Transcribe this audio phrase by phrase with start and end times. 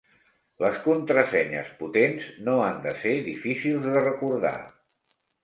[0.61, 4.57] Les contrasenyes potents no han de ser difícils de recordar.